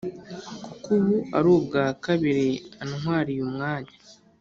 [0.63, 2.49] kuko ubu ari ubwa kabiri
[2.83, 3.93] antwariye umwanya